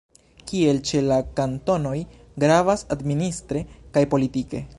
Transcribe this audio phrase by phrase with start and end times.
[0.51, 1.95] Kiel ĉe la kantonoj,
[2.45, 4.69] gravas administre kaj politike.